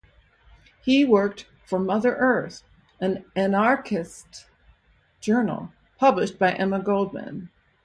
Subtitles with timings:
[0.83, 2.63] He worked for "Mother Earth",
[2.99, 4.47] an anarchist
[5.19, 7.49] journal published by Emma Goldman.